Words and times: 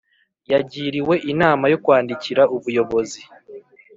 Yagiriwe 0.51 1.15
inama 1.31 1.65
yo 1.71 1.79
kwandikira 1.83 2.43
ubuyobozi 2.55 3.21